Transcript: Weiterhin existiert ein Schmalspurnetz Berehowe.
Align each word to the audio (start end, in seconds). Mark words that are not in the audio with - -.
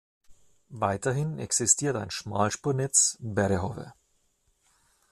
Weiterhin 0.77 1.37
existiert 1.37 1.95
ein 1.95 2.09
Schmalspurnetz 2.09 3.19
Berehowe. 3.19 3.93